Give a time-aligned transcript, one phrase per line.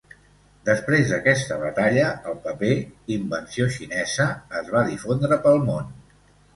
[0.69, 2.73] Després d'aquesta batalla el paper,
[3.19, 4.29] invenció xinesa,
[4.65, 5.99] es va difondre pel món.